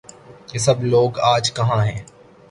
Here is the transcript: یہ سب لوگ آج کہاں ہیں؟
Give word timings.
یہ 0.53 0.59
سب 0.59 0.83
لوگ 0.83 1.19
آج 1.23 1.51
کہاں 1.53 1.85
ہیں؟ 1.85 1.99